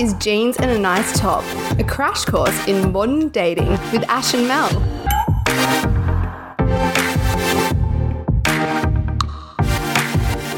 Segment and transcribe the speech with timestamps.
[0.00, 1.44] is Jeans and a Nice Top,
[1.78, 4.70] a crash course in modern dating with Ash and Mel.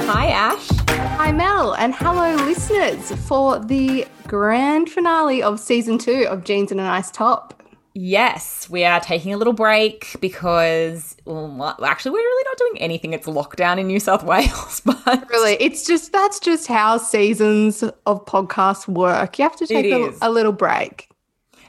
[0.07, 0.69] Hi, Ash.
[1.17, 6.79] Hi, Mel, and hello, listeners, for the grand finale of season two of Jeans and
[6.79, 7.62] a Nice Top.
[7.95, 13.13] Yes, we are taking a little break because, well, actually, we're really not doing anything.
[13.13, 18.25] It's lockdown in New South Wales, but Really, it's just that's just how seasons of
[18.25, 19.39] podcasts work.
[19.39, 21.09] You have to take a, a little break.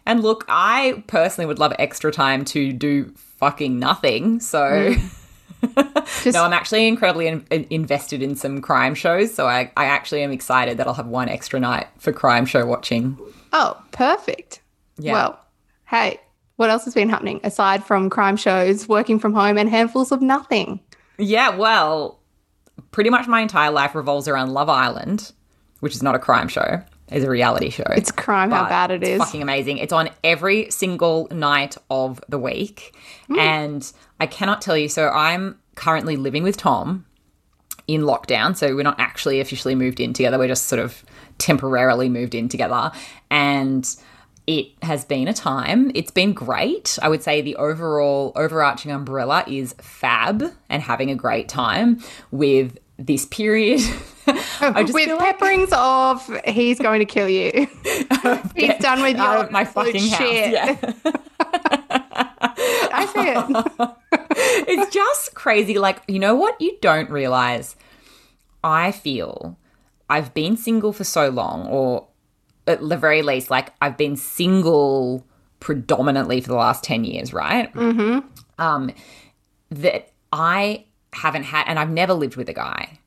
[0.06, 4.40] And look, I personally would love extra time to do fucking nothing.
[4.40, 5.08] So, hmm.
[6.24, 9.34] Just, no, I'm actually incredibly in- in- invested in some crime shows.
[9.34, 12.66] So, I, I actually am excited that I'll have one extra night for crime show
[12.66, 13.18] watching.
[13.54, 14.60] oh, perfect.
[14.98, 15.14] Yeah.
[15.14, 15.40] Well,
[15.94, 16.20] hey,
[16.56, 20.22] what else has been happening aside from crime shows, working from home, and handfuls of
[20.22, 20.80] nothing?
[21.18, 22.20] Yeah, well,
[22.92, 25.32] pretty much my entire life revolves around Love Island,
[25.82, 27.84] which is not a crime show, it's a reality show.
[27.96, 29.20] It's crime how bad it it's is.
[29.20, 29.78] fucking amazing.
[29.78, 32.96] It's on every single night of the week.
[33.28, 33.40] Hmm.
[33.40, 34.90] And I cannot tell you.
[34.90, 37.06] So I'm currently living with Tom
[37.88, 38.56] in lockdown.
[38.56, 40.40] So we're not actually officially moved in together.
[40.40, 41.04] We're just sort of
[41.38, 42.92] temporarily moved in together.
[43.30, 43.88] And
[44.48, 45.92] it has been a time.
[45.96, 46.98] It's been great.
[47.02, 52.00] I would say the overall overarching umbrella is fab and having a great time
[52.32, 53.80] with this period.
[54.28, 57.52] I just with feel like- pepperings of he's going to kill you.
[58.56, 60.18] he's done with your my fucking house.
[60.18, 60.52] shit.
[60.54, 60.78] Yeah.
[62.96, 64.68] I see it.
[64.68, 65.78] it's just crazy.
[65.80, 67.76] Like, you know what you don't realize?
[68.64, 69.58] I feel
[70.10, 72.08] I've been single for so long, or
[72.68, 75.26] at the very least, like I've been single
[75.60, 77.74] predominantly for the last 10 years, right?
[77.74, 78.28] Mm-hmm.
[78.60, 78.92] Um,
[79.70, 83.00] that I haven't had, and I've never lived with a guy.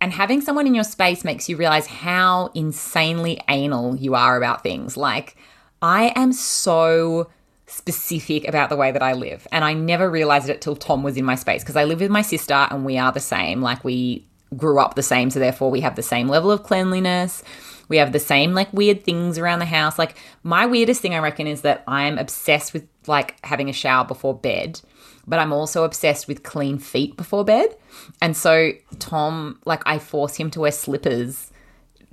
[0.00, 4.62] And having someone in your space makes you realize how insanely anal you are about
[4.62, 4.96] things.
[4.96, 5.36] Like,
[5.80, 7.30] I am so
[7.66, 9.46] specific about the way that I live.
[9.50, 12.10] And I never realized it till Tom was in my space because I live with
[12.10, 13.62] my sister and we are the same.
[13.62, 15.30] Like, we grew up the same.
[15.30, 17.42] So, therefore, we have the same level of cleanliness.
[17.88, 19.98] We have the same, like, weird things around the house.
[19.98, 24.04] Like, my weirdest thing, I reckon, is that I'm obsessed with, like, having a shower
[24.04, 24.80] before bed
[25.26, 27.74] but I'm also obsessed with clean feet before bed.
[28.20, 31.50] And so Tom, like, I force him to wear slippers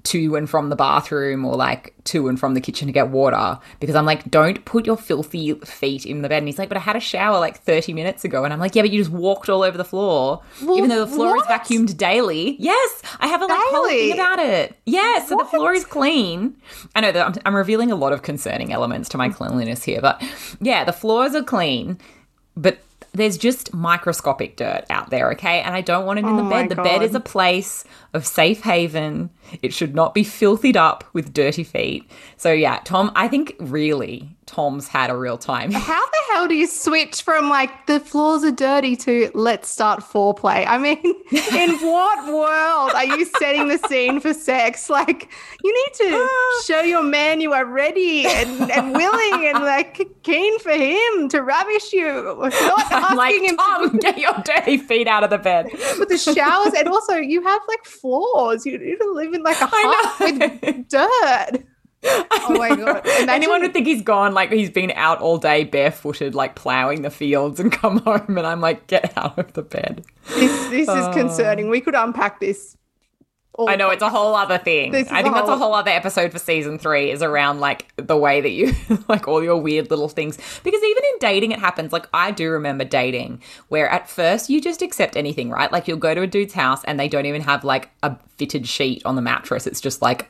[0.03, 3.59] to and from the bathroom or like to and from the kitchen to get water
[3.79, 6.39] because I'm like, don't put your filthy feet in the bed.
[6.39, 8.43] And he's like, but I had a shower like 30 minutes ago.
[8.43, 11.11] And I'm like, yeah, but you just walked all over the floor, even though the
[11.11, 11.49] floor what?
[11.49, 12.55] is vacuumed daily.
[12.59, 14.75] Yes, I have a like, whole thing about it.
[14.85, 16.55] Yes, so the floor is clean.
[16.95, 20.01] I know that I'm, I'm revealing a lot of concerning elements to my cleanliness here,
[20.01, 20.23] but
[20.59, 21.99] yeah, the floors are clean,
[22.55, 22.79] but
[23.13, 25.61] there's just microscopic dirt out there, okay?
[25.61, 26.69] And I don't want it in the Oh my bed.
[26.69, 27.83] The bed is a place
[28.13, 29.29] of safe haven.
[29.61, 32.09] It should not be filthied up with dirty feet.
[32.37, 35.71] So yeah, Tom, I think really Tom's had a real time.
[35.71, 40.01] How the hell do you switch from like the floors are dirty to let's start
[40.01, 40.67] foreplay?
[40.67, 40.97] I mean,
[41.31, 44.89] in what world are you setting the scene for sex?
[45.01, 45.29] Like,
[45.63, 46.29] you need to
[46.65, 51.41] show your man you are ready and, and willing and like keen for him to
[51.41, 52.05] ravish you,
[52.37, 55.69] not asking like, him Tom, get your dirty feet out of the bed.
[55.69, 56.73] to with the showers.
[56.73, 58.65] And also, you have like floors.
[58.65, 61.63] You need to live in like a hut with dirt.
[62.43, 63.05] Oh my god!
[63.05, 67.03] Imagine- Anyone would think he's gone, like he's been out all day barefooted, like plowing
[67.03, 70.03] the fields and come home, and I'm like, get out of the bed.
[70.27, 71.13] this, this is oh.
[71.13, 71.69] concerning.
[71.69, 72.75] We could unpack this.
[73.53, 74.93] all I know it's a whole other thing.
[74.95, 77.87] I think a that's a whole- whole other episode for season three is around like
[77.97, 78.73] the way that you
[79.07, 80.37] like all your weird little things.
[80.63, 81.93] Because even in dating, it happens.
[81.93, 85.71] Like I do remember dating where at first you just accept anything, right?
[85.71, 88.67] Like you'll go to a dude's house and they don't even have like a fitted
[88.67, 89.67] sheet on the mattress.
[89.67, 90.29] It's just like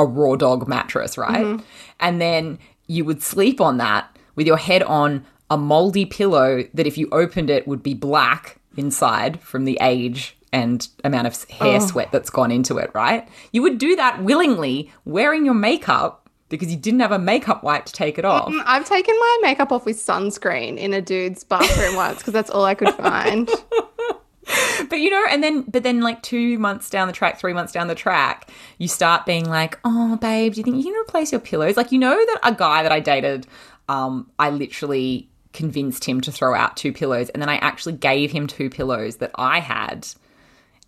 [0.00, 1.44] a raw dog mattress, right?
[1.44, 1.64] Mm-hmm.
[2.00, 6.86] And then you would sleep on that with your head on a moldy pillow that
[6.86, 11.76] if you opened it would be black inside from the age and amount of hair
[11.76, 11.86] Oh.
[11.86, 13.28] sweat that's gone into it, right?
[13.52, 17.84] You would do that willingly wearing your makeup because you didn't have a makeup wipe
[17.84, 18.52] to take it off.
[18.66, 22.64] I've taken my makeup off with sunscreen in a dude's bathroom once because that's all
[22.64, 23.48] I could find.
[24.88, 27.72] But you know, and then but then like two months down the track, three months
[27.72, 31.32] down the track, you start being like, "Oh, babe, do you think you can replace
[31.32, 33.46] your pillows?" Like you know that a guy that I dated,
[33.88, 38.32] um, I literally convinced him to throw out two pillows, and then I actually gave
[38.32, 40.08] him two pillows that I had,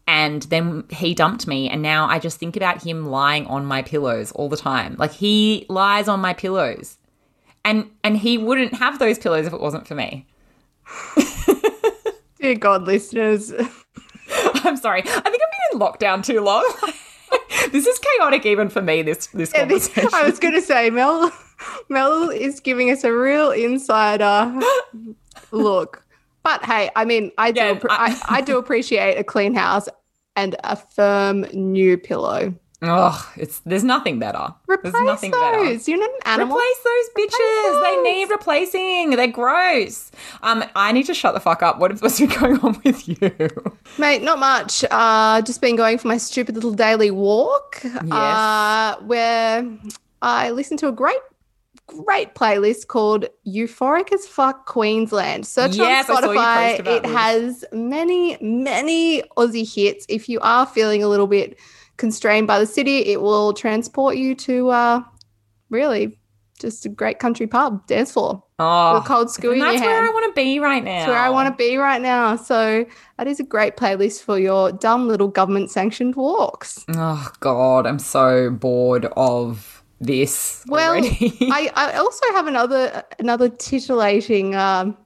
[0.06, 3.82] and then he dumped me, and now I just think about him lying on my
[3.82, 4.96] pillows all the time.
[4.98, 6.96] Like he lies on my pillows,
[7.64, 10.26] and and he wouldn't have those pillows if it wasn't for me.
[12.42, 13.52] Dear God, listeners.
[14.64, 15.00] I'm sorry.
[15.02, 16.68] I think I've been in lockdown too long.
[17.70, 19.02] this is chaotic even for me.
[19.02, 20.10] This this Yeah, this- conversation.
[20.12, 21.30] I was going to say, Mel,
[21.88, 24.52] Mel is giving us a real insider
[25.52, 26.04] look.
[26.42, 29.54] But hey, I mean, I do, Yeah, appre- I- I, I do appreciate a clean
[29.54, 29.88] house
[30.34, 32.52] and a firm new pillow.
[32.84, 34.52] Oh, it's there's nothing better.
[34.68, 35.64] Replace there's nothing better.
[35.64, 35.86] those.
[35.86, 36.56] You're not an animal.
[36.56, 37.82] Replace those bitches.
[37.82, 38.04] They those.
[38.04, 39.10] need replacing.
[39.10, 40.10] They're gross.
[40.42, 41.78] Um, I need to shut the fuck up.
[41.78, 43.78] What is supposed to be going on with you?
[43.98, 44.84] Mate, not much.
[44.90, 47.80] Uh, just been going for my stupid little daily walk.
[47.84, 48.10] Yes.
[48.10, 49.64] Uh, where
[50.20, 51.20] I listen to a great,
[51.86, 55.46] great playlist called Euphoric as Fuck Queensland.
[55.46, 56.78] Search Yes, on saw you post Spotify.
[56.96, 57.12] It this.
[57.12, 60.04] has many, many Aussie hits.
[60.08, 61.56] If you are feeling a little bit
[62.02, 65.02] constrained by the city, it will transport you to uh,
[65.70, 66.18] really
[66.58, 68.42] just a great country pub dance floor.
[68.58, 69.56] Oh, With cold school.
[69.58, 70.02] that's where.
[70.02, 70.90] I want to be right now.
[70.98, 72.36] That's where I want to be right now.
[72.36, 72.84] So
[73.18, 76.84] that is a great playlist for your dumb little government sanctioned walks.
[76.96, 80.64] Oh God, I'm so bored of this.
[80.68, 80.94] Well.
[80.96, 84.96] I, I also have another another titillating um,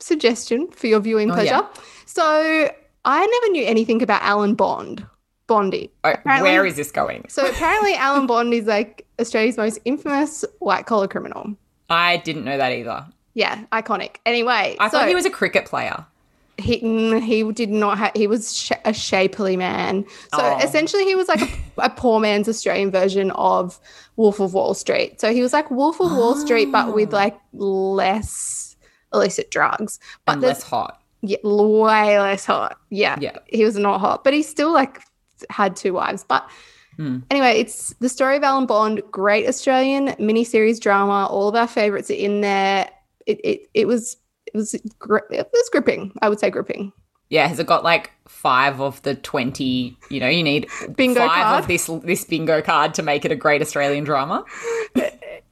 [0.00, 1.60] suggestion for your viewing Oh, pleasure.
[1.62, 1.66] yeah.
[2.06, 2.70] So
[3.04, 5.06] I never knew anything about Alan Bond,
[5.46, 5.90] Bondy.
[6.04, 7.26] Oh, where is this going?
[7.28, 11.54] So apparently Alan Bond is like Australia's most infamous white collar criminal.
[11.88, 13.06] I didn't know that either.
[13.34, 14.16] Yeah, iconic.
[14.26, 16.04] Anyway, I so thought he was a cricket player.
[16.58, 20.58] he mm, he did not have he was sh- a shapely man so Oh.
[20.64, 21.48] essentially he was like a,
[21.82, 23.78] a poor man's australian version of
[24.16, 27.36] wolf of wall street so he was like wolf of wall street but with like
[27.52, 28.74] less
[29.12, 31.02] illicit drugs but and less hot.
[31.20, 33.36] yeah, way less hot yeah Yeah.
[33.46, 35.02] he was not hot but he's still like
[35.50, 36.48] had two wives but
[36.96, 37.18] Hmm.
[37.30, 41.26] Anyway, it's the story of Alan Bond, great Australian miniseries drama.
[41.26, 42.88] All of our favorites are in there.
[43.26, 44.16] It it, it was
[44.46, 46.12] it was it was gripping.
[46.22, 46.92] I would say gripping.
[47.28, 49.98] Yeah, has it got like five of the twenty?
[50.08, 51.60] You know, you need Bingo five card.
[51.60, 54.44] of this this bingo card to make it a great Australian drama.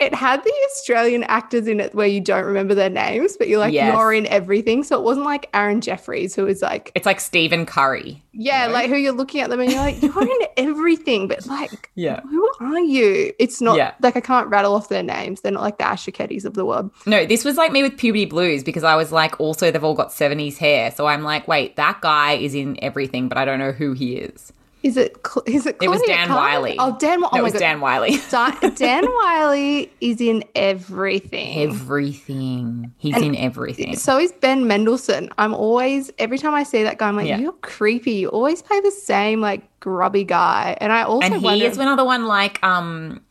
[0.00, 3.60] It had the Australian actors in it where you don't remember their names, but you're
[3.60, 3.94] like Yes.
[3.94, 4.82] you're in everything.
[4.82, 8.20] So it wasn't like Aaron Jeffries, who was like, It's like Stephen Curry.
[8.32, 11.90] yeah, like who you're looking at them and you're like, you're in everything, but like,
[11.94, 12.20] Yeah.
[12.22, 13.32] who are you?
[13.38, 13.92] It's not Yeah.
[14.02, 15.42] like I can't rattle off their names.
[15.42, 16.90] They're not like the Asher Keddies of the world.
[17.06, 19.94] No, this was like me with puberty blues because I was like, also they've all
[19.94, 23.60] got seventies hair, so I'm like, wait, that guy is in everything, but I don't
[23.60, 24.52] know who he is.
[24.84, 25.16] Is it?
[25.46, 25.78] Is it?
[25.80, 26.28] It was Dan?
[26.28, 26.76] Wyllie.
[26.78, 27.24] Oh, Dan.
[27.24, 27.58] Oh No, it was god.
[27.58, 28.18] Dan Wyllie.
[28.76, 31.58] Dan Wyllie is in everything.
[31.70, 32.92] everything.
[32.98, 33.96] He's And in everything.
[33.96, 35.30] So is Ben Mendelsohn.
[35.38, 37.38] I'm always every time I see that guy, I'm like, Yeah.
[37.38, 38.12] you're creepy.
[38.12, 40.76] You always play the same like grubby guy.
[40.80, 43.22] And I also And he wonder, is another one like um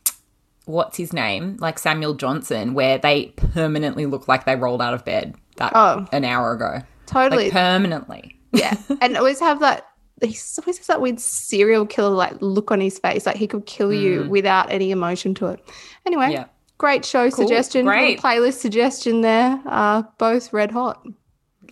[0.66, 1.56] what's his name?
[1.60, 6.04] Like Samuel Johnson, where they permanently look like they rolled out of bed that Oh.
[6.10, 6.80] an hour ago.
[7.06, 8.40] totally, Like permanently.
[8.52, 9.86] yeah, and always have that.
[10.22, 13.66] He always has that weird serial killer like look on his face, like he could
[13.66, 15.60] kill you without any emotion to it.
[16.06, 16.32] Anyway, Mm.
[16.32, 16.44] Yeah.
[16.78, 18.20] great show suggestion, great.
[18.20, 19.60] playlist suggestion there.
[19.66, 21.04] Uh, both red hot.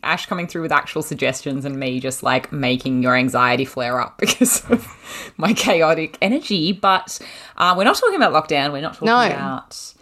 [0.04, 4.18] Ash coming through with actual suggestions and me just like making your anxiety flare up
[4.18, 4.88] because of
[5.36, 6.72] my chaotic energy.
[6.72, 7.20] But
[7.56, 8.72] uh, we're not talking about lockdown.
[8.72, 9.24] We're not talking No.
[9.24, 9.94] about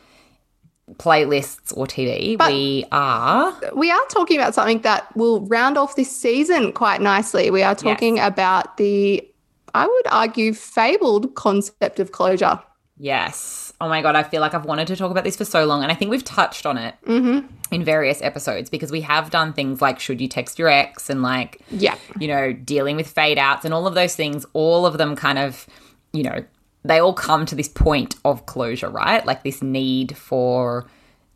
[0.97, 2.37] playlists or TV.
[2.37, 3.55] But- we are.
[3.75, 7.51] we are talking about something that will round off this season quite nicely.
[7.51, 9.27] We are talking about the,
[9.75, 12.61] I would argue, fabled concept of closure.
[13.03, 13.73] Yes.
[13.81, 14.15] Oh my God.
[14.15, 15.83] I feel like I've wanted to talk about this for so long.
[15.83, 17.47] And I think we've touched on it mm-hmm.
[17.73, 21.23] in various episodes because we have done things like should you text your ex and
[21.23, 21.97] like, Yeah.
[22.19, 24.45] you know, dealing with fade outs and all of those things.
[24.53, 25.67] All of them kind of,
[26.13, 26.45] you know,
[26.85, 29.25] they all come to this point of closure, right?
[29.25, 30.87] Like this need for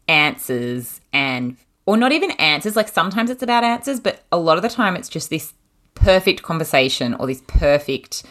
[0.09, 2.77] answers and, or not even answers.
[2.77, 5.53] Like sometimes it's about answers, but a lot of the time it's just this
[5.95, 8.25] perfect conversation or this perfect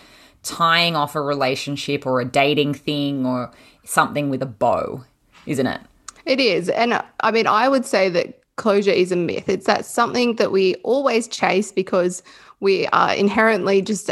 [0.43, 3.51] tying off a relationship or a dating thing or
[3.83, 5.03] something with a bow,
[5.45, 5.81] isn't it?
[6.25, 6.69] It is.
[6.69, 9.49] And uh, I mean, I would say that closure is a myth.
[9.49, 12.23] It's that something that we always chase because
[12.59, 14.09] we are inherently just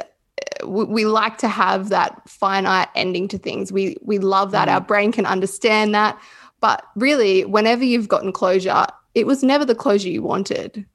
[0.66, 3.72] we, we like to have that finite ending to things.
[3.72, 4.76] We we love that mm-hmm.
[4.76, 6.20] our brain can understand that.
[6.60, 10.86] But really, whenever you've gotten closure, it was never the closure you wanted.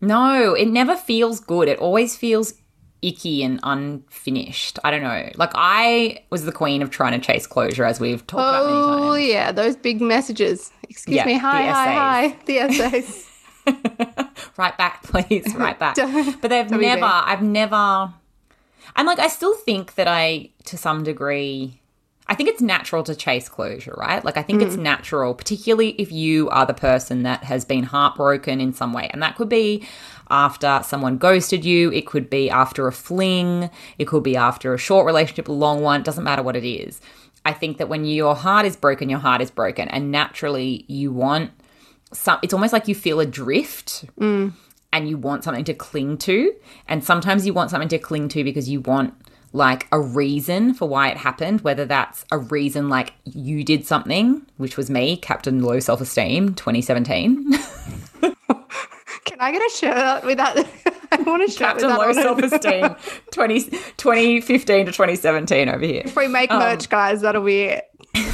[0.00, 1.68] No, it never feels good.
[1.68, 2.54] It always feels
[3.02, 4.78] icky and unfinished.
[4.84, 5.30] I don't know.
[5.36, 9.10] Like I was the queen of trying to chase closure, as we've talked about many
[9.10, 10.70] Oh yeah, those big messages.
[10.88, 11.38] Excuse Yeah, me.
[11.38, 12.36] Hi, hi, hi.
[12.46, 13.28] The essays.
[14.56, 15.96] right back, please, right back.
[16.40, 18.12] But they've never, I've never,
[18.98, 21.80] and like I still think that I, to some degree,
[22.26, 24.22] I think it's natural to chase closure, right?
[24.22, 24.66] Like I think Mm.
[24.66, 29.08] it's natural, particularly if you are the person that has been heartbroken in some way,
[29.10, 29.82] and that could be
[30.28, 34.78] after someone ghosted you, it could be after a fling, it could be after a
[34.78, 37.00] short relationship, a long one, doesn't matter what it is.
[37.46, 41.10] I think that when your heart is broken, your heart is broken, and naturally you
[41.12, 41.50] want
[42.12, 42.38] some.
[42.42, 44.52] It's almost like you feel adrift, Mm.
[44.92, 46.54] And you want something to cling to,
[46.88, 49.14] and sometimes you want something to cling to because you want
[49.52, 54.44] like a reason for why it happened, whether that's a reason like you did something,
[54.58, 57.52] which was me, Captain Low Self Esteem, 2017.
[59.24, 60.56] Can I get a shirt with that?
[61.12, 62.22] I want a shirt Captain with that Low.
[62.22, 62.96] Self Esteem,
[63.32, 63.60] 20,
[63.96, 66.02] 2015 to 2017 over here.
[66.04, 67.84] If we make Um, merch, guys, that'll be it.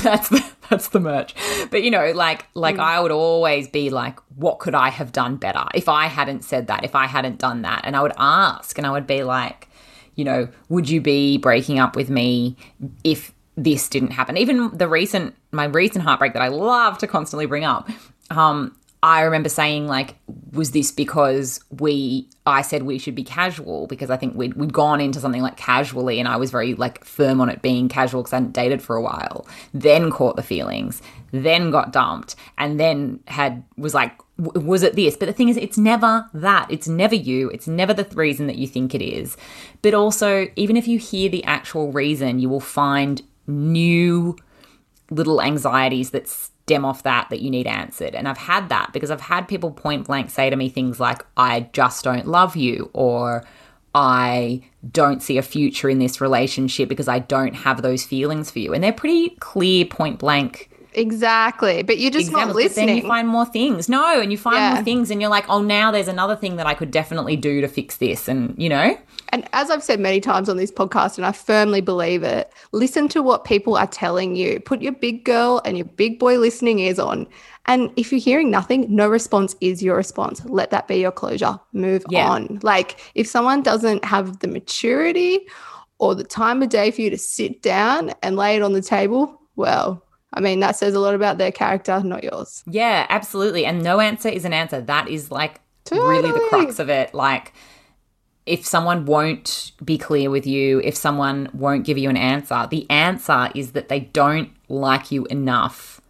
[0.03, 1.35] that's the, that's the merch.
[1.71, 5.37] But you know, like like I would always be like, what could I have done
[5.37, 8.77] better if I hadn't said that, if I hadn't done that, and I would ask,
[8.79, 9.69] and I would be like,
[10.15, 12.57] you know, would you be breaking up with me
[13.03, 14.37] if this didn't happen?
[14.37, 17.89] Even the recent my recent heartbreak that I love to constantly bring up.
[18.31, 20.17] Um, I remember saying like,
[20.53, 22.31] was this because we?
[22.47, 25.59] I said we should be casual because I think we'd we'd gone into something like
[25.59, 28.81] casually, and I was very like firm on it being casual because I hadn't dated
[28.81, 29.47] for a while.
[29.75, 34.97] Then caught the feelings, then got dumped, and then had was like, w- was it
[34.97, 35.19] this?
[35.19, 36.71] But the thing is, it's never that.
[36.71, 37.51] It's never you.
[37.51, 39.37] It's never the reason that you think it is.
[39.83, 44.35] But also, even if you hear the actual reason, you will find new
[45.11, 46.27] little anxieties that
[46.65, 48.15] stem off that that you need answered.
[48.15, 51.23] And I've had that because I've had people point blank say to me things like,
[51.37, 53.45] I just don't love you, or
[53.95, 58.61] I don't see a future in this relationship because I don't have those feelings for
[58.61, 58.73] you.
[58.73, 61.83] And they're pretty clear, point blank Exactly.
[61.83, 62.63] But you're just not examples.
[62.65, 63.89] But then you find more things.
[63.89, 64.75] No, and you find Yeah.
[64.75, 67.61] more things, and you're like, oh, now there's another thing that I could definitely do
[67.61, 68.29] to fix this.
[68.29, 68.97] And, you know,
[69.31, 73.09] And as I've said many times on this podcast, and I firmly believe it, listen
[73.09, 74.61] to what people are telling you.
[74.61, 77.27] Put your big girl and your big boy listening ears on.
[77.67, 80.45] And if you're hearing nothing, no response is your response.
[80.45, 81.59] Let that be your closure.
[81.73, 82.29] Move Yeah.
[82.31, 82.61] on.
[82.63, 85.41] Like if someone doesn't have the maturity
[85.99, 88.83] or the time of day for you to sit down and lay it on the
[88.83, 90.05] table, well,
[90.35, 92.63] I mean, that says a lot about their character, not yours.
[92.67, 93.65] Yeah, absolutely.
[93.65, 94.81] And no answer is an answer.
[94.81, 95.61] That is like
[95.91, 97.15] really the crux of it.
[97.15, 97.53] Like,
[98.47, 102.89] if someone won't be clear with you, if someone won't give you an answer, the
[102.91, 106.01] answer is that they don't like you enough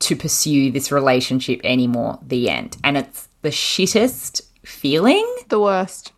[0.00, 2.18] to pursue this relationship anymore.
[2.22, 2.76] The end.
[2.82, 5.26] And it's the shittest feeling.
[5.48, 6.12] The worst.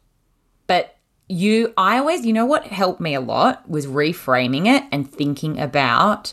[0.67, 0.97] But
[1.29, 5.59] you, I always, you know what helped me a lot was reframing it and thinking
[5.59, 6.33] about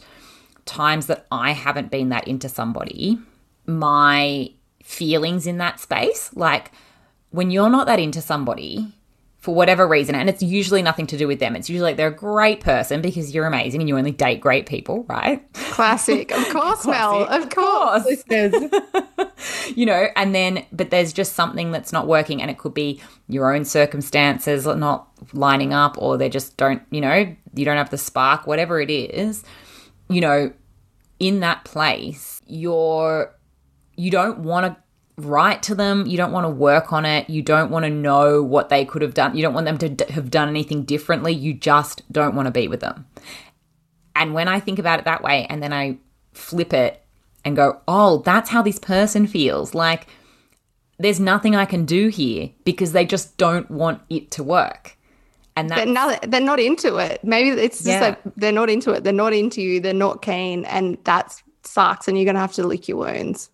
[0.65, 3.19] times that I haven't been that into somebody,
[3.65, 4.51] my
[4.83, 6.31] feelings in that space.
[6.35, 6.71] Like
[7.31, 8.93] when you're not that into somebody
[9.37, 12.09] for whatever reason, and it's usually nothing to do with them, it's usually like they're
[12.09, 15.41] a great person because you're amazing and you only date great people, right?
[15.53, 16.29] Classic.
[16.31, 17.25] Of course, Mel.
[17.25, 17.43] Classic.
[17.43, 18.05] Of course.
[18.05, 18.71] Listeners.
[19.77, 23.01] you know, and then, but there's just something that's not working, and it could be
[23.29, 27.91] your own circumstances not lining up, or they just don't, you know, you don't have
[27.91, 29.45] the spark, whatever it is,
[30.09, 30.51] you know,
[31.19, 33.35] in that place, you're,
[33.95, 34.77] you don't want to
[35.21, 38.41] write to them, you don't want to work on it, you don't want to know
[38.41, 41.33] what they could have done, you don't want them to d- have done anything differently,
[41.33, 43.05] you just don't want to be with them.
[44.15, 45.97] And when I think about it that way, and then I
[46.33, 47.03] flip it
[47.45, 49.73] and go, oh, that's how this person feels.
[49.73, 50.07] Like,
[50.97, 54.97] there's nothing I can do here because they just don't want it to work.
[55.59, 57.23] And they're not, they're not into it.
[57.23, 57.99] Maybe it's just Yeah.
[58.01, 59.03] like they're not into it.
[59.03, 59.79] They're not into you.
[59.79, 60.65] They're not keen.
[60.65, 62.07] And that sucks.
[62.07, 63.49] And you're going to have to lick your wounds.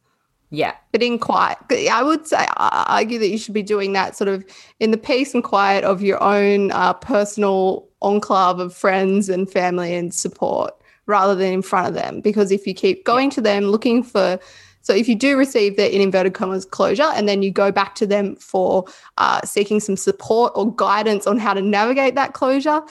[0.52, 1.58] yeah, But in quiet,
[1.92, 4.46] I would say, I argue that you should be doing that sort of
[4.80, 9.94] in the peace and quiet of your own uh, personal enclave of friends and family
[9.96, 10.74] and support
[11.08, 12.22] rather than in front of them.
[12.22, 14.40] Because if you keep going to them looking for,
[14.86, 17.96] so if you do receive the in inverted commas closure and then you go back
[17.96, 18.86] to them for
[19.18, 22.82] uh, seeking some support or guidance on how to navigate that closure,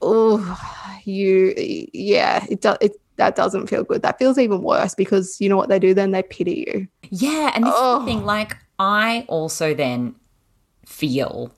[0.00, 1.54] oh, you,
[1.92, 2.76] yeah, it does.
[2.80, 4.02] It, that doesn't feel good.
[4.02, 6.10] That feels even worse because you know what they do then?
[6.10, 6.88] They pity you.
[7.10, 8.00] Yeah, and this is Oh.
[8.00, 8.24] the thing.
[8.24, 10.16] Like, I also then
[10.84, 11.52] feel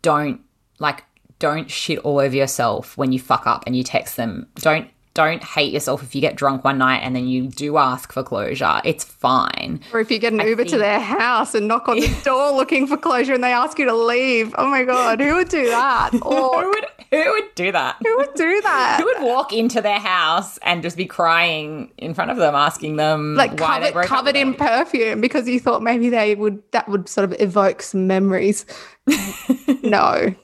[0.00, 0.40] don't
[0.78, 1.04] like
[1.38, 4.46] don't shit all over yourself when you fuck up and you text them.
[4.60, 8.12] Don't don't hate yourself if you get drunk one night and then you do ask
[8.12, 8.80] for closure.
[8.84, 9.80] It's fine.
[9.92, 12.86] Or if you get an Uber to their house and knock on the door looking
[12.86, 14.54] for closure and they ask you to leave.
[14.58, 16.10] Oh my God, who would do that?
[16.22, 17.96] Who would who would do that?
[18.04, 18.98] who would do that?
[19.00, 22.96] Who would walk into their house and just be crying in front of them, asking
[22.96, 26.86] them Like why they covered, covered in perfume because you thought maybe they would, that
[26.88, 28.66] would sort of evoke some memories.
[29.82, 30.34] no,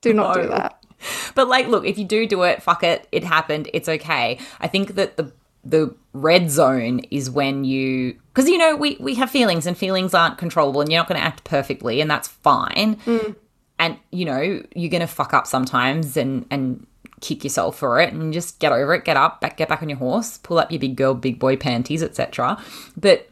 [0.00, 0.83] do not do that.
[1.34, 4.38] But like, look, if you do do it, fuck it, it happened, it's okay.
[4.60, 5.32] I think that the
[5.64, 10.12] the red zone is when you because you know we we have feelings and feelings
[10.12, 12.96] aren't controllable and you're not going to act perfectly and that's fine.
[13.06, 13.36] Mm.
[13.78, 16.86] And you know you're going to fuck up sometimes and and
[17.20, 19.88] kick yourself for it and just get over it get up back get back on
[19.88, 22.62] your horse pull up your big girl big boy panties etc
[22.98, 23.30] but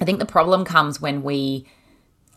[0.00, 1.66] i think the problem comes when we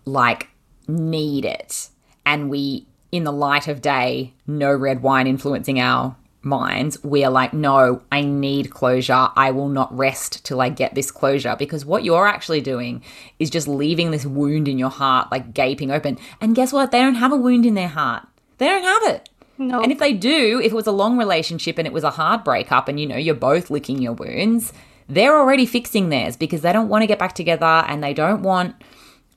[0.04, 0.50] like
[0.90, 1.88] need it
[2.26, 7.32] and we in the light of day no red wine influencing our minds we are
[7.32, 9.30] like no i need closure.
[9.36, 11.56] I will not rest till i get this closure.
[11.58, 13.04] Because what you're actually doing
[13.40, 16.18] is just leaving this wound in your heart like gaping open.
[16.40, 16.92] And guess what?
[16.92, 18.28] They don't have a wound in their heart.
[18.58, 19.30] They don't have it.
[19.58, 19.82] No.
[19.82, 22.46] and if they do, if it was a long relationship and it was a hard
[22.46, 24.72] breakup and you know you're both licking your wounds,
[25.10, 28.42] they're already fixing theirs because they don't want to get back together and they don't
[28.42, 28.76] want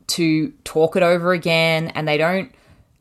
[0.07, 2.53] to talk it over again and they don't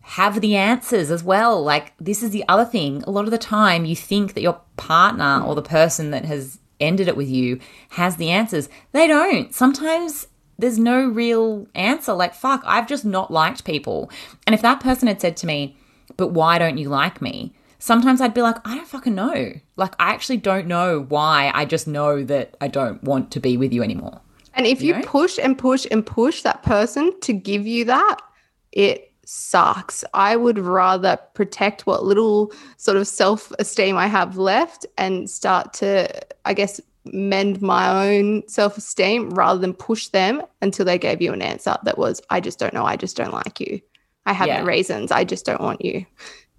[0.01, 1.62] have the answers as well.
[1.63, 3.03] Like this is the other thing.
[3.03, 6.60] A lot of the time you think that your partner or the person that has
[6.79, 8.67] ended it with you has the answers.
[8.91, 9.53] They don't.
[9.53, 10.27] Sometimes
[10.58, 12.13] there's no real answer.
[12.13, 14.12] Like, fuck, I've just not liked people.
[14.46, 15.77] And if that person had said to me,
[16.17, 17.55] but why don't you like me?
[17.79, 19.53] Sometimes I'd be like, I don't fucking know.
[19.75, 21.51] Like, I actually don't know why.
[21.53, 24.22] I just know that I don't want to be with you anymore.
[24.53, 25.01] And if you know?
[25.03, 28.17] push and push and push that person to give you that,
[28.72, 30.03] it sucks.
[30.13, 35.73] I would rather protect what little sort of self esteem I have left and start
[35.75, 36.09] to,
[36.43, 41.31] I guess, mend my own self esteem rather than push them until they gave you
[41.31, 42.85] an answer that was, I just don't know.
[42.85, 43.79] I just don't like you.
[44.25, 44.59] I have Yeah.
[44.59, 45.11] no reasons.
[45.11, 46.05] I just don't want you.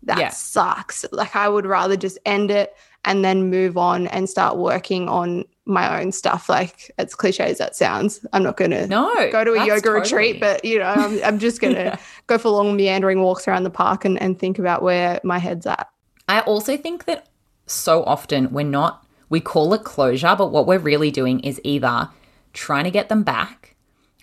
[0.05, 0.31] That Yeah.
[0.31, 1.05] sucks.
[1.13, 2.75] Like, I would rather just end it
[3.05, 6.49] and then move on and start working on my own stuff.
[6.49, 9.15] Like, as cliche as that sounds, I'm not going to No.
[9.31, 11.97] go to a yoga totally- retreat, but you know, I'm, I'm just going to Yeah.
[12.33, 15.67] Go for long meandering walks around the park and, and think about where my head's
[15.67, 15.89] at.
[16.29, 17.29] I also think that
[17.67, 22.09] so often we're not, we call it closure, but what we're really doing is either
[22.53, 23.77] trying to get them back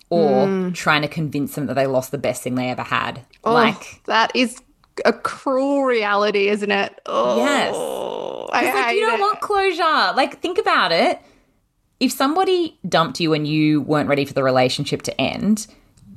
[0.10, 0.72] or hmm.
[0.72, 3.26] trying to convince them that they lost the best thing they ever had.
[3.44, 4.60] Oh, Like, that is
[5.06, 7.00] a cruel reality, isn't it?
[7.06, 7.76] Oh, Yes.
[8.52, 9.22] I like you don't it.
[9.22, 10.14] want closure.
[10.16, 11.22] Like think about it.
[12.00, 15.68] If somebody dumped you and you weren't ready for the relationship to end,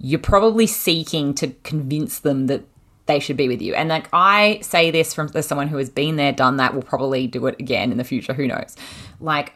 [0.03, 2.65] you're probably seeking to convince them that
[3.07, 3.75] they should be with you.
[3.75, 6.83] And like I say this from as someone who has been there, done that, will
[6.83, 8.35] probably do it again in the future.
[8.35, 8.77] Who knows?
[9.21, 9.55] Like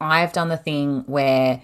[0.00, 1.62] I've done the thing where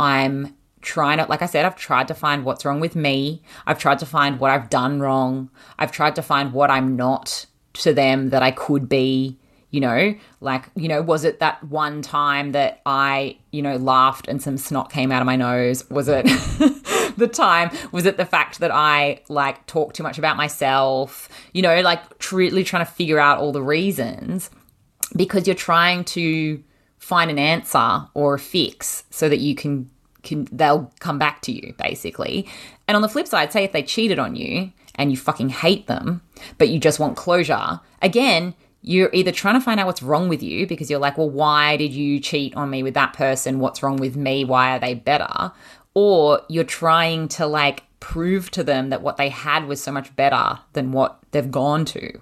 [0.00, 3.42] I'm trying to, like I said, I've tried to find what's wrong with me.
[3.66, 5.50] I've tried to find what I've done wrong.
[5.78, 9.38] I've tried to find what I'm not to them that I could be.
[9.70, 14.28] You know, like, you know, was it that one time that I, you know, laughed
[14.28, 15.88] and some snot came out of my nose?
[15.90, 16.26] Was it
[17.18, 17.70] the time?
[17.92, 21.28] Was it the fact that I, like, talked too much about myself?
[21.52, 24.50] You know, like, truly trying to figure out all the reasons
[25.16, 26.62] because you're trying to
[26.98, 29.90] find an answer or a fix so that you can
[30.22, 32.48] can they'll come back to you basically.
[32.88, 35.86] And on the flip side, say if they cheated on you and you fucking hate
[35.86, 36.22] them,
[36.56, 40.42] but you just want closure, again, you're either trying to find out what's wrong with
[40.42, 43.58] you because you're like, well, why did you cheat on me with that person?
[43.58, 44.44] What's wrong with me?
[44.44, 45.52] Why are they better?
[45.94, 50.14] Or you're trying to like prove to them that what they had was so much
[50.14, 52.20] better than what they've gone to.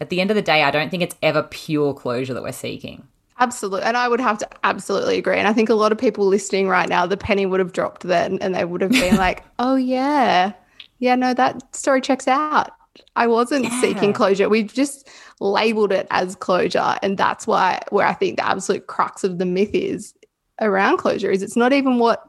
[0.00, 2.52] At the end of the day, I don't think it's ever pure closure that we're
[2.52, 3.06] seeking.
[3.38, 3.82] Absolutely.
[3.82, 5.38] And I would have to absolutely agree.
[5.38, 8.02] And I think a lot of people listening right now, the penny would have dropped
[8.02, 10.52] then and they would have been like, oh, yeah.
[11.00, 12.70] Yeah, no, that story checks out.
[13.16, 14.48] I wasn't seeking closure.
[14.48, 15.08] We've just
[15.40, 16.96] labeled it as closure.
[17.02, 20.14] And that's why, where I think the absolute crux of the myth is
[20.60, 22.24] around closure is it's not even what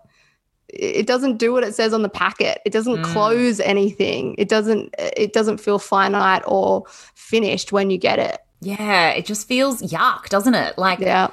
[0.76, 2.60] it doesn't do what it says on the packet.
[2.66, 3.04] It doesn't mm.
[3.04, 4.36] close anything.
[4.38, 8.40] It doesn't it doesn't feel finite or finished when you get it.
[8.62, 10.78] Yeah, it just feels yuck, doesn't it?
[10.78, 11.30] Like Yeah.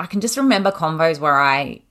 [0.00, 1.82] I can just remember convos where I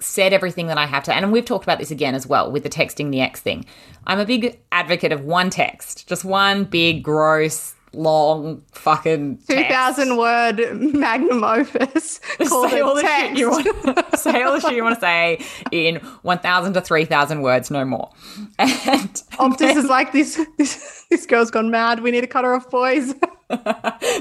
[0.00, 2.62] said everything that I have to, and we've talked about this again as well with
[2.62, 3.64] the texting the x thing.
[4.06, 10.74] I'm a big advocate of one text, just one big, gross, long, fucking 2000 word
[10.74, 14.18] magnum opus called say all the shit you want.
[14.18, 18.10] say all the shit you want to say in 1,000 to 3,000 words, no more.
[18.58, 22.00] And Optus is like this, this this girl's gone mad.
[22.00, 23.14] We need to cut her off, boys.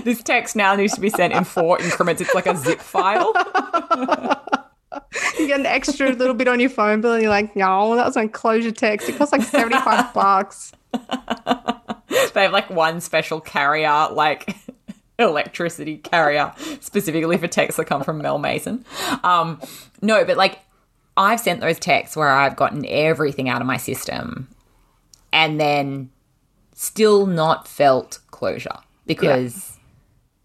[0.03, 2.21] this text now needs to be sent in four increments.
[2.21, 3.33] It's like a zip file.
[5.39, 8.05] you get an extra little bit on your phone bill, and you're like, no, that
[8.05, 9.09] was my closure text.
[9.09, 10.71] It costs like 75 bucks.
[12.33, 14.55] they have like one special carrier, like
[15.19, 18.85] electricity carrier, specifically for texts that come from Mel Mason.
[19.23, 19.61] Um,
[20.01, 20.59] no, but like
[21.15, 24.47] I've sent those texts where I've gotten everything out of my system
[25.33, 26.11] and then
[26.73, 29.77] still not felt closure because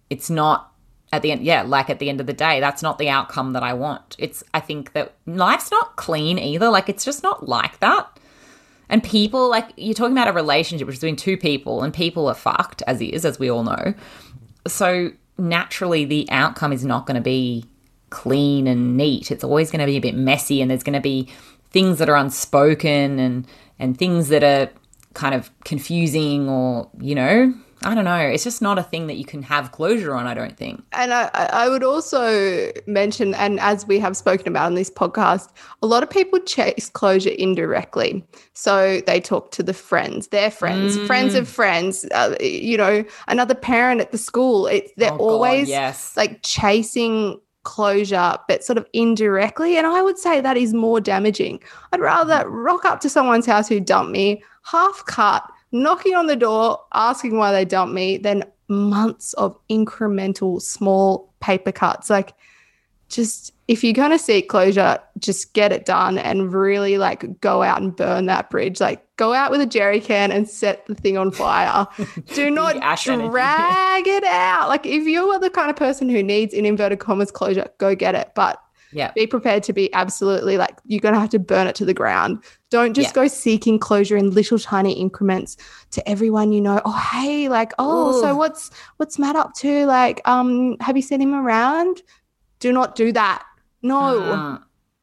[0.09, 0.73] it's not
[1.13, 3.53] at the end yeah like at the end of the day that's not the outcome
[3.53, 4.17] that i want.
[4.19, 6.71] It's i think that life's not clean either.
[6.71, 8.19] Like it's just not like that
[8.93, 12.83] and people like you're talking about a relationship between two people and people are fucked
[12.87, 13.95] as is as we all know.
[14.67, 17.65] So naturally the outcome is not going to be
[18.11, 19.31] clean and neat.
[19.31, 21.27] It's always going to be a bit messy and there's going to be
[21.71, 23.47] things that are unspoken and
[23.79, 24.71] and things that are
[25.15, 28.17] kind of confusing or you know I don't know.
[28.17, 30.85] It's just not a thing that you can have closure on, I don't think.
[30.93, 35.49] And I, I would also mention, and as we have spoken about on this podcast,
[35.83, 38.25] a lot of people chase closure indirectly.
[38.55, 41.07] So they talk to the friends, their friends, mm.
[41.07, 44.67] friends of friends, uh, you know, another parent at the school.
[44.67, 46.17] It, they're oh, always God, yes.
[46.17, 49.77] like chasing closure, but sort of indirectly.
[49.77, 51.63] And I would say that is more damaging.
[51.93, 56.37] I'd rather rock up to someone's house who dumped me, half cut knocking on the
[56.37, 62.11] door, asking why they dumped me, then months of incremental small paper cuts.
[62.11, 62.35] Like,
[63.09, 67.63] just if you're going to seek closure, just get it done and really like go
[67.63, 68.81] out and burn that bridge.
[68.81, 71.87] Like, go out with a jerry can and set the thing on fire.
[72.35, 74.69] Do not drag it out.
[74.69, 78.15] Like, if you're the kind of person who needs, in inverted commas, closure, go get
[78.15, 78.33] it.
[78.35, 78.61] But
[78.93, 79.13] yeah.
[79.13, 81.95] Be prepared to be absolutely like you're going to have to burn it to the
[81.95, 82.43] ground.
[82.71, 83.23] Don't just yeah.
[83.23, 85.57] go seeking closure in little tiny increments
[85.91, 86.81] to everyone you know.
[86.85, 88.21] Oh, hey, like, oh, Ooh.
[88.21, 89.87] so what's what's Matt up to?
[89.87, 92.03] Like, um, have you seen him around?
[92.61, 93.45] Do not do that.
[93.83, 94.21] No.
[94.21, 94.59] Uh,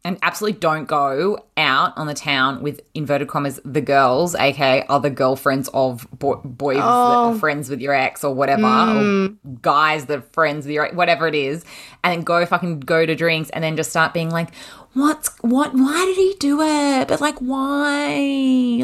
[0.09, 5.11] and absolutely don't go out on the town with inverted commas the girls, aka other
[5.11, 6.81] girlfriends of bo- boys oh.
[6.81, 9.37] that are friends with your ex or whatever, mm.
[9.37, 11.63] or guys that are friends with your ex, whatever it is,
[12.03, 14.49] and go fucking go to drinks and then just start being like,
[14.93, 15.75] what's what?
[15.75, 17.07] Why did he do it?
[17.07, 18.15] But like, why?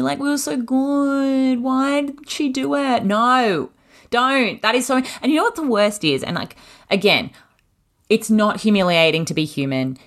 [0.00, 1.60] Like we were so good.
[1.60, 3.04] Why did she do it?
[3.04, 3.70] No,
[4.10, 4.62] don't.
[4.62, 5.02] That is so.
[5.22, 6.22] And you know what the worst is?
[6.22, 6.54] And like
[6.88, 7.32] again,
[8.08, 9.98] it's not humiliating to be human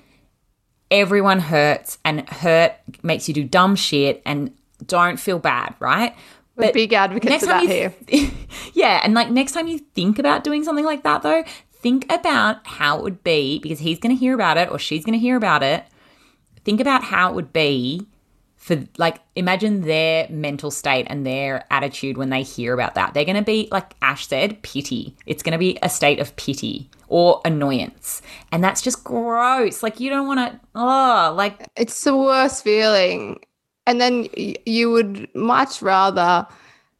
[0.91, 2.73] everyone hurts and hurt
[3.03, 4.53] makes you do dumb shit and
[4.85, 6.15] don't feel bad, right?
[6.55, 7.93] But big advocates of that here.
[8.07, 8.31] Th-
[8.73, 12.65] yeah, and like next time you think about doing something like that though, think about
[12.67, 15.19] how it would be because he's going to hear about it or she's going to
[15.19, 15.85] hear about it.
[16.65, 18.07] Think about how it would be
[18.59, 23.13] for like imagine their mental state and their attitude when they hear about that.
[23.13, 25.15] They're going to be like Ash said, pity.
[25.25, 28.21] It's going to be a state of pity or annoyance.
[28.51, 29.81] And that's just gross.
[29.81, 33.39] Like you don't want to oh, like it's the worst feeling.
[33.87, 34.27] And then
[34.65, 36.45] you would much rather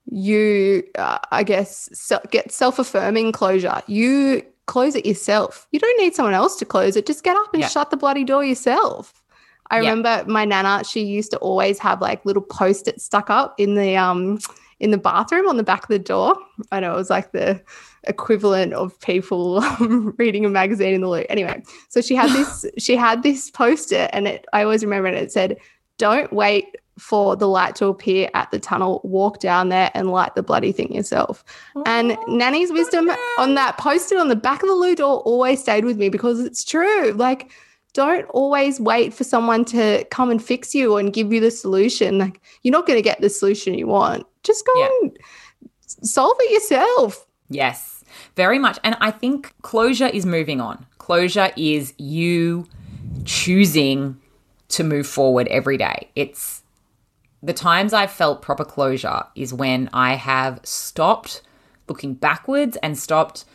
[0.06, 3.82] you uh, I guess get self-affirming closure.
[3.86, 5.67] You close it yourself.
[5.72, 7.06] You don't need someone else to close it.
[7.06, 7.67] Just get up and yeah.
[7.67, 9.22] shut the bloody door yourself.
[9.69, 9.89] I yeah.
[9.89, 13.95] remember my nana, she used to always have like little post-its stuck up in the
[13.95, 14.39] um
[14.79, 16.36] in the bathroom on the back of the door.
[16.71, 17.62] I know it was like the
[18.05, 19.62] equivalent of people
[20.17, 21.25] reading a magazine in the loo.
[21.29, 25.15] Anyway, so she had this she had this post-it and it I always remember it,
[25.15, 25.58] it said,
[25.97, 26.65] Don't wait
[26.97, 30.71] for the light to appear at the tunnel, walk down there and light the bloody
[30.73, 31.45] thing yourself.
[31.75, 35.62] Oh, and Nanny's wisdom on that post-it on the back of the loo door always
[35.62, 37.12] stayed with me because it's true.
[37.13, 37.51] Like
[37.93, 42.17] don't always wait for someone to come and fix you and give you the solution.
[42.17, 44.25] Like you're not going to get the solution you want.
[44.43, 44.89] Just go yeah.
[45.02, 45.17] and
[46.04, 47.25] solve it yourself.
[47.49, 48.04] Yes,
[48.36, 48.78] very much.
[48.84, 50.86] And I think closure is moving on.
[50.97, 52.67] Closure is you
[53.25, 54.19] choosing
[54.69, 56.10] to move forward every day.
[56.15, 56.63] It's
[57.41, 61.41] the times I've felt proper closure is when I have stopped
[61.88, 63.45] looking backwards and stopped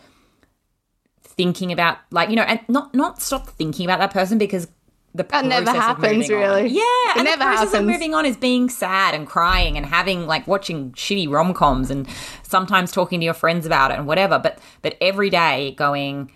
[1.36, 4.68] thinking about like you know and not not stop thinking about that person because
[5.14, 6.66] the that never happens really on.
[6.66, 7.74] yeah it and never the process happens.
[7.74, 12.08] of moving on is being sad and crying and having like watching shitty rom-coms and
[12.42, 16.30] sometimes talking to your friends about it and whatever but but every day going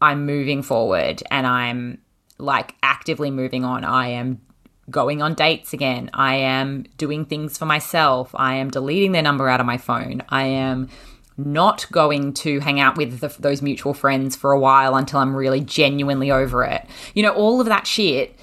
[0.00, 1.98] i'm moving forward and i'm
[2.38, 3.84] like actively moving on.
[3.84, 4.40] I am
[4.90, 6.10] going on dates again.
[6.12, 8.34] I am doing things for myself.
[8.34, 10.22] I am deleting their number out of my phone.
[10.28, 10.88] I am
[11.36, 15.34] not going to hang out with the, those mutual friends for a while until I'm
[15.34, 16.86] really genuinely over it.
[17.14, 18.36] You know, all of that shit.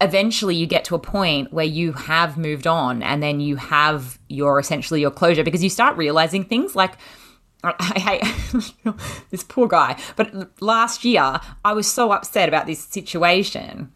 [0.00, 4.18] Eventually, you get to a point where you have moved on, and then you have
[4.28, 6.94] your essentially your closure because you start realizing things like.
[7.66, 8.84] I hate
[9.30, 9.98] this poor guy.
[10.16, 13.90] But last year, I was so upset about this situation.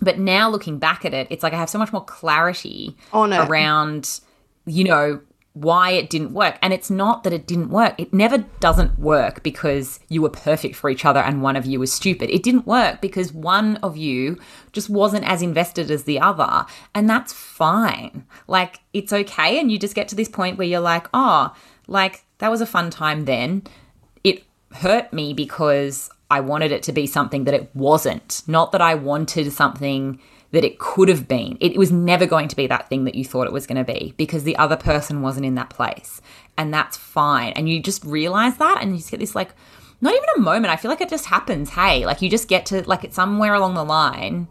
[0.00, 3.32] But now looking back at it, it's like I have so much more clarity On
[3.32, 3.38] it.
[3.48, 4.18] around,
[4.66, 5.20] you know,
[5.54, 6.58] why it didn't work.
[6.60, 7.94] And it's not that it didn't work.
[7.96, 11.78] It never doesn't work because you were perfect for each other and one of you
[11.78, 12.28] was stupid.
[12.30, 14.38] It didn't work because one of you
[14.72, 16.66] just wasn't as invested as the other.
[16.92, 18.26] And that's fine.
[18.48, 19.60] Like, it's okay.
[19.60, 21.54] And you just get to this point where you're like, oh,
[21.86, 23.62] like, that was a fun time then.
[24.24, 28.42] It hurt me because I wanted it to be something that it wasn't.
[28.48, 30.18] Not that I wanted something
[30.54, 31.58] that it could have been.
[31.60, 33.92] It was never going to be that thing that you thought it was going to
[33.92, 36.20] be because the other person wasn't in that place.
[36.56, 37.52] And that's fine.
[37.54, 39.50] And you just realize that and you just get this like,
[40.00, 40.72] not even a moment.
[40.72, 41.70] I feel like it just happens.
[41.70, 44.48] Hey, like you just get to, like, it's somewhere along the line,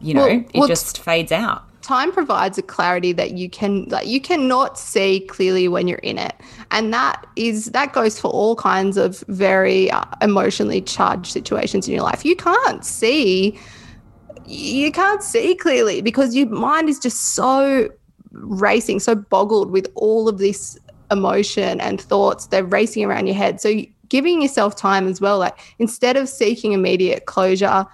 [0.00, 1.62] you know, Well, it well, just fades out.
[1.82, 6.16] time provides a clarity that you can like you cannot see clearly when you're in
[6.18, 6.34] it
[6.70, 11.92] and that is that goes for all kinds of very uh, emotionally charged situations in
[11.94, 13.58] your life you can't see
[14.46, 17.88] you can't see clearly because your mind is just so
[18.30, 20.78] racing so boggled with all of this
[21.10, 23.60] emotion and thoughts they're racing around your head.
[23.60, 27.86] So giving yourself time as well like instead of seeking immediate closure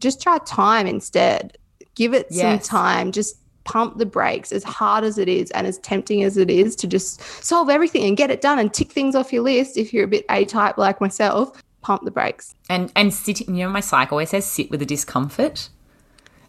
[0.00, 1.56] just try time instead.
[1.94, 2.66] Give it Yes.
[2.66, 3.12] some time.
[3.12, 6.76] Just pump the brakes as hard as it is and as tempting as it is
[6.76, 9.94] to just solve everything and get it done and tick things off your list if
[9.94, 13.70] you're a bit a type like myself pump the brakes And, and sitting, you know,
[13.70, 15.68] my psych always says sit with the discomfort.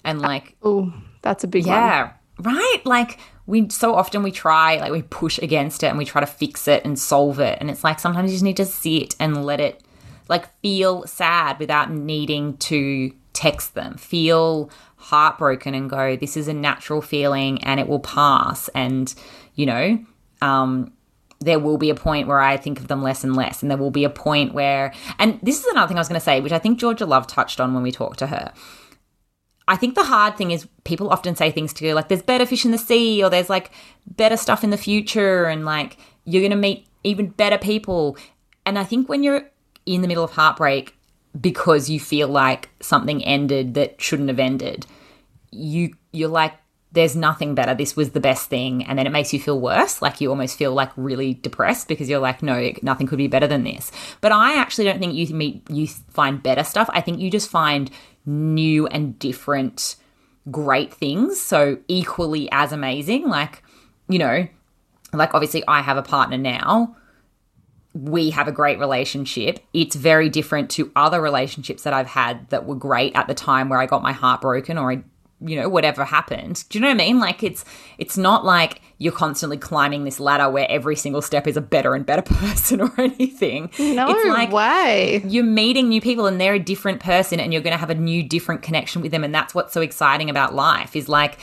[0.04, 2.82] And like, oh that's a big one Yeah, right.
[2.86, 6.28] Like we so often we try, like we push against it and we try to
[6.28, 9.45] fix it and solve it, and it's like sometimes you just need to sit and
[9.45, 9.84] let it,
[10.30, 13.98] like feel sad without needing to text them.
[13.98, 18.69] Feel heartbroken and go, this is a natural feeling and it will pass.
[18.69, 19.13] And
[19.56, 20.00] you know,
[20.41, 20.93] um,
[21.39, 23.78] there will be a point where I think of them less and less, and there
[23.78, 26.41] will be a point where, and this is another thing I was going to say,
[26.41, 28.54] which I think Georgia Love touched on when we talked to her.
[29.67, 32.45] I think the hard thing is people often say things to you like, there's better
[32.45, 33.71] fish in the sea, or there's like
[34.06, 38.17] better stuff in the future, and like you're going to meet even better people.
[38.65, 39.50] And I think when you're
[39.86, 40.95] in the middle of heartbreak
[41.39, 44.86] because you feel like something ended that shouldn't have ended,
[45.52, 46.54] you you're like,
[46.95, 47.75] there's nothing better.
[47.75, 50.01] This was the best thing, and then it makes you feel worse.
[50.01, 53.47] Like you almost feel like really depressed because you're like, no, nothing could be better
[53.47, 53.91] than this.
[54.21, 56.89] But I actually don't think you meet you find better stuff.
[56.91, 57.91] I think you just find
[58.25, 59.97] new and different
[60.49, 61.39] great things.
[61.39, 63.27] So equally as amazing.
[63.27, 63.62] Like
[64.08, 64.47] you know,
[65.13, 66.95] like obviously I have a partner now.
[67.93, 69.60] We have a great relationship.
[69.73, 73.69] It's very different to other relationships that I've had that were great at the time
[73.69, 75.03] where I got my heart broken or I
[75.45, 76.63] you know whatever happened.
[76.69, 77.19] Do you know what i mean?
[77.19, 77.63] Like it's
[77.97, 81.95] it's not like you're constantly climbing this ladder where every single step is a better
[81.95, 83.69] and better person or anything.
[83.79, 85.21] No it's like way.
[85.25, 87.95] you're meeting new people and they're a different person and you're going to have a
[87.95, 89.23] new different connection with them.
[89.23, 91.38] And that's what's so exciting about life is like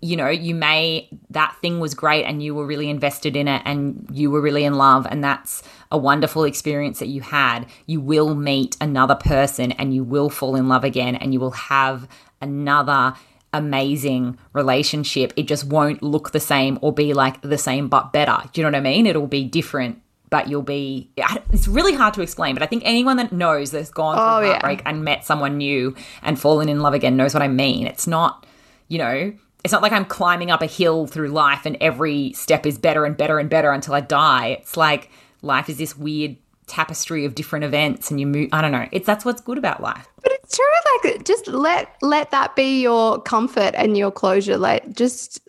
[0.00, 3.60] you know you may that thing was great and you were really invested in it
[3.64, 7.66] and you were really in love and that's a wonderful experience that you had.
[7.86, 11.52] You will meet another person and you will fall in love again and you will
[11.52, 12.06] have
[12.40, 13.14] another
[13.52, 15.32] amazing relationship.
[15.36, 18.38] It just won't look the same or be like the same but better.
[18.52, 19.06] Do you know what i mean?
[19.06, 21.08] It'll be different but you'll be
[21.52, 24.40] it's really hard to explain but i think anyone that knows that's gone through Oh,
[24.40, 24.52] yeah.
[24.58, 27.86] heartbreak and met someone new and fallen in love again knows what i mean.
[27.86, 28.44] It's not
[28.88, 29.32] you know
[29.64, 33.06] it's not like i'm climbing up a hill through life and every step is better
[33.06, 34.48] and better and better until i die.
[34.60, 36.36] It's like life is this weird
[36.68, 39.82] tapestry of different events and you move i don't know it's that's what's good about
[39.82, 40.64] life But it's true.
[41.02, 44.56] Like, just let let that be your comfort and your closure.
[44.56, 45.40] Like, just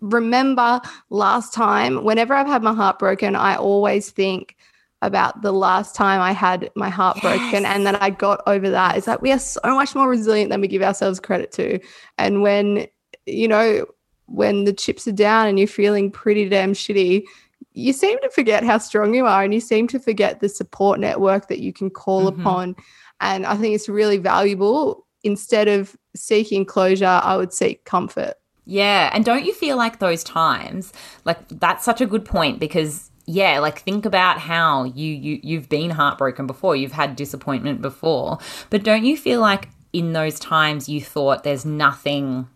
[0.00, 2.04] remember last time.
[2.04, 4.56] Whenever I've had my heart broken, I always think
[5.02, 8.96] about the last time I had my heart broken, and then I got over that.
[8.96, 11.80] It's like we are so much more resilient than we give ourselves credit to.
[12.18, 12.86] And when
[13.26, 13.86] you know
[14.26, 17.24] when the chips are down and you're feeling pretty damn shitty.
[17.72, 20.98] You seem to forget how strong you are, and you seem to forget the support
[20.98, 22.40] network that you can call Mhm.
[22.40, 22.76] upon.
[23.20, 25.06] And I think it's really valuable.
[25.22, 28.34] Instead of seeking closure, I would seek comfort.
[28.64, 30.92] Yeah, and don't you feel like those times,
[31.24, 35.68] like that's such a good point because yeah, like think about how you you you've
[35.68, 38.38] been heartbroken before, you've had disappointment before,
[38.70, 42.48] but don't you feel like in those times you thought there's nothing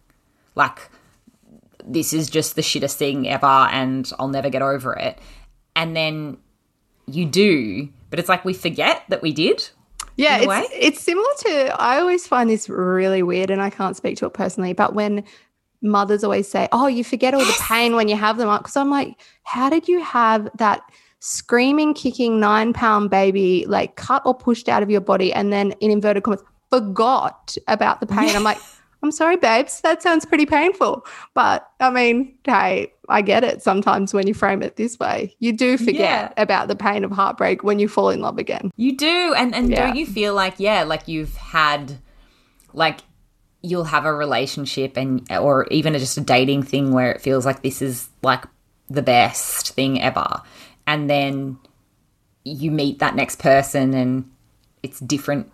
[0.54, 0.90] like
[1.84, 5.18] this is just the shittest thing ever and I'll never get over it.
[5.76, 6.38] And then
[7.06, 9.68] you do, but it's like we forget that we did.
[10.16, 14.16] Yeah, it's, it's similar to, I always find this really weird, and I can't speak
[14.18, 15.24] to it personally, but when
[15.82, 18.48] mothers always say, Oh, you forget all the pain when you have them.
[18.48, 18.62] Up.
[18.62, 20.82] Because I'm like, How did you have that
[21.20, 25.72] screaming, kicking nine pound baby like cut or pushed out of your body and then
[25.80, 28.34] in inverted commas forgot about the pain?
[28.34, 28.58] I'm like,
[29.04, 29.82] I'm sorry, babes.
[29.82, 31.04] That sounds pretty painful.
[31.34, 35.36] But I mean, hey, I get it sometimes when you frame it this way.
[35.40, 36.32] You do forget Yeah.
[36.38, 38.70] about the pain of heartbreak when you fall in love again.
[38.76, 39.86] You do, and and Yeah.
[39.88, 41.98] don't you feel like yeah, like you've had,
[42.72, 43.00] like
[43.60, 47.62] you'll have a relationship and or even just a dating thing where it feels like
[47.62, 48.44] this is like
[48.88, 50.40] the best thing ever,
[50.86, 51.58] and then
[52.42, 54.30] you meet that next person and
[54.82, 55.50] it's different,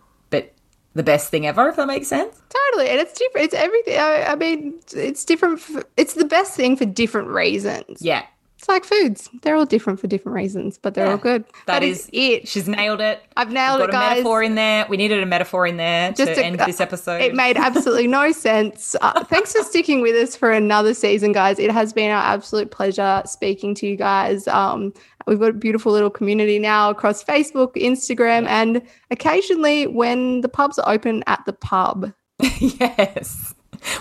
[0.95, 2.41] the best thing ever, if that makes sense.
[2.71, 3.45] Totally, and it's different.
[3.47, 3.99] It's everything.
[3.99, 5.61] I, I mean, it's different.
[5.61, 8.03] For, it's the best thing for different reasons.
[8.03, 8.25] Yeah.
[8.59, 11.13] It's like foods; they're all different for different reasons, but they're Yeah.
[11.13, 11.45] all good.
[11.65, 12.49] that is, is, it.
[12.49, 13.23] She's nailed it.
[13.35, 14.17] I've nailed We've it, got a guys.
[14.19, 14.85] metaphor in there.
[14.87, 17.23] We needed a metaphor in there Just to a- end this episode.
[17.23, 18.95] It made absolutely no sense.
[19.01, 21.59] Uh, thanks for sticking with us for another season, guys.
[21.59, 24.47] It has been our absolute pleasure speaking to you guys.
[24.47, 24.93] Um,
[25.27, 30.79] we've got a beautiful little community now across Facebook, Instagram, and occasionally when the pubs
[30.79, 32.13] are open at the pub.
[32.59, 33.55] yes.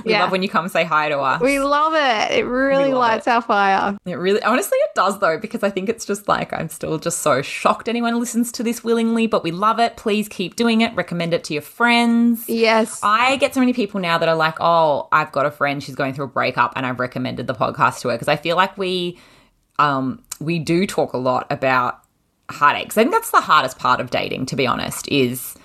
[0.03, 0.23] We Yeah.
[0.23, 1.39] love when you come say hi to us.
[1.41, 2.37] We love it.
[2.37, 3.97] It really lights our fire.
[4.05, 7.19] It really, honestly, it does though, because I think it's just like I'm still just
[7.19, 9.95] so shocked anyone listens to this willingly, but we love it.
[9.95, 10.93] Please keep doing it.
[10.95, 12.43] Recommend it to your friends.
[12.49, 12.99] Yes.
[13.03, 15.95] I get so many people now that are like, oh, I've got a friend, she's
[15.95, 18.77] going through a breakup, and I've recommended the podcast to her because I feel like
[18.77, 19.17] we,
[19.77, 21.99] um, we do talk a lot about
[22.49, 22.97] heartaches.
[22.97, 25.55] I think that's the hardest part of dating, to be honest, is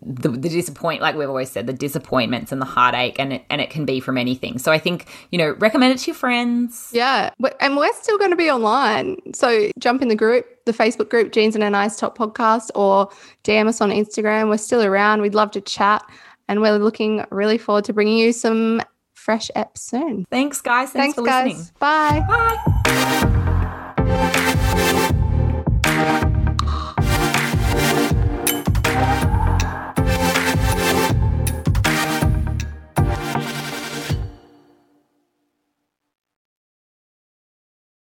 [0.00, 3.60] the, the disappoint like we've always said the disappointments and the heartache and it, and
[3.60, 6.90] it can be from anything so i think you know recommend it to your friends
[6.92, 9.16] Yeah, and we're still going to be online.
[9.34, 13.08] So jump in the group, the Facebook group, Jeans and a Nice Top Podcast, or
[13.42, 14.48] DM us on Instagram.
[14.50, 15.20] We're still around.
[15.20, 16.08] We'd love to chat,
[16.46, 18.80] and we're looking really forward to bringing you some
[19.14, 20.24] fresh eps soon.
[20.30, 21.46] thanks guys thanks, Thanks, for guys.
[21.48, 22.24] listening Bye.
[22.28, 23.44] bye